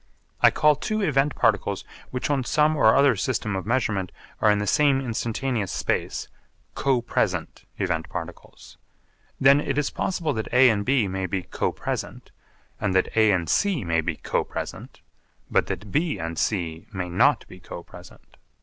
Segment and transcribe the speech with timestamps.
[0.41, 4.57] I call two event particles which on some or other system of measurement are in
[4.57, 6.27] the same instantaneous space
[6.73, 8.77] 'co present' event particles.
[9.39, 12.31] Then it is possible that A and B may be co present,
[12.79, 15.01] and that A and C may be co present,
[15.51, 18.37] but that B and C may not be co present.